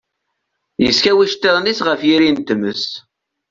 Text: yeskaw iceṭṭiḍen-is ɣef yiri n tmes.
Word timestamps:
yeskaw 0.83 1.17
iceṭṭiḍen-is 1.21 1.79
ɣef 1.87 2.01
yiri 2.07 2.29
n 2.31 2.37
tmes. 2.47 2.83